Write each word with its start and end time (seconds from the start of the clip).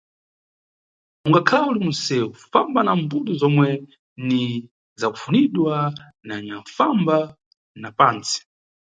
Ungakhala 1.25 1.65
uli 1.71 1.79
munʼsewu, 1.85 2.29
famba 2.51 2.79
na 2.85 2.91
mbuto 3.01 3.31
zomwe 3.41 3.67
ni 4.27 4.41
zakufambidwa 4.99 5.75
na 6.27 6.33
anyanʼfamba 6.37 7.17
na 7.81 7.89
pantsi. 7.97 8.37